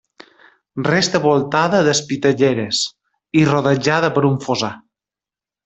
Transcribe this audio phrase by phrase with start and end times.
[0.87, 2.81] Resta voltada d'espitlleres
[3.43, 4.73] i rodejada per un fossar.